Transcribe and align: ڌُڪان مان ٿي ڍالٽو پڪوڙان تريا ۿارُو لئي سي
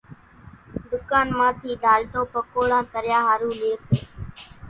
ڌُڪان 0.89 1.27
مان 1.37 1.51
ٿي 1.61 1.71
ڍالٽو 1.83 2.21
پڪوڙان 2.33 2.83
تريا 2.93 3.19
ۿارُو 3.27 3.49
لئي 3.59 3.75
سي 3.85 3.97